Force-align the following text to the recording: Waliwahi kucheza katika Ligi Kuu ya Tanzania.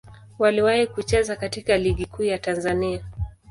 Waliwahi 0.39 0.87
kucheza 0.87 1.35
katika 1.35 1.77
Ligi 1.77 2.05
Kuu 2.05 2.23
ya 2.23 2.37
Tanzania. 2.39 3.05